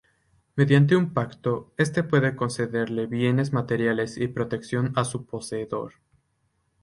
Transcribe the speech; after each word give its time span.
Mediante 0.55 0.95
un 0.95 1.13
pacto, 1.13 1.71
este 1.77 2.01
puede 2.03 2.35
concederle 2.35 3.05
bienes 3.05 3.53
materiales 3.53 4.17
y 4.17 4.27
protección 4.27 4.93
a 4.95 5.05
su 5.05 5.27
poseedor. 5.27 5.93